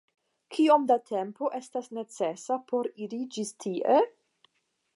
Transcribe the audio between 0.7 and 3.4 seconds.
da tempo estas necesa por iri